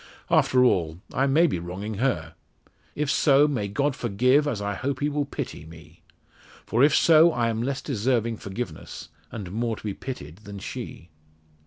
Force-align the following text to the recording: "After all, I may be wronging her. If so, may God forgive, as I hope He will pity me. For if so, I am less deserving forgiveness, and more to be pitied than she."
"After 0.31 0.63
all, 0.65 0.99
I 1.13 1.27
may 1.27 1.45
be 1.45 1.59
wronging 1.59 1.99
her. 1.99 2.33
If 2.95 3.11
so, 3.11 3.47
may 3.47 3.67
God 3.67 3.95
forgive, 3.95 4.47
as 4.47 4.59
I 4.59 4.73
hope 4.73 4.99
He 4.99 5.09
will 5.09 5.25
pity 5.25 5.63
me. 5.63 6.01
For 6.65 6.83
if 6.83 6.95
so, 6.95 7.31
I 7.31 7.49
am 7.49 7.61
less 7.61 7.83
deserving 7.83 8.37
forgiveness, 8.37 9.09
and 9.31 9.51
more 9.51 9.75
to 9.75 9.83
be 9.83 9.93
pitied 9.93 10.37
than 10.37 10.57
she." 10.57 11.11